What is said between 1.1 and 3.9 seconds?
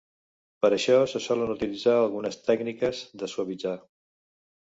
se solen utilitzar algunes tècniques de suavitzat.